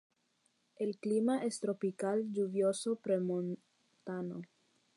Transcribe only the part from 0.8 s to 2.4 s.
clima es tropical